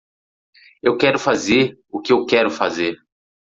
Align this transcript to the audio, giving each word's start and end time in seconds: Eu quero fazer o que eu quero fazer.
Eu 0.81 0.97
quero 0.97 1.19
fazer 1.19 1.79
o 1.87 2.01
que 2.01 2.11
eu 2.11 2.25
quero 2.25 2.49
fazer. 2.49 2.97